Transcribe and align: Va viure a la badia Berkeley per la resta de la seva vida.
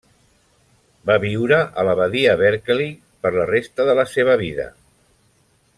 Va 1.09 1.17
viure 1.25 1.59
a 1.81 1.85
la 1.89 1.93
badia 2.01 2.33
Berkeley 2.41 2.91
per 3.27 3.33
la 3.39 3.47
resta 3.53 3.87
de 3.91 3.97
la 4.01 4.07
seva 4.15 4.39
vida. 4.47 4.67